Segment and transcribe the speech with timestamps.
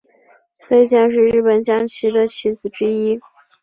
[0.67, 3.19] 飞将是日本将棋的棋子之一。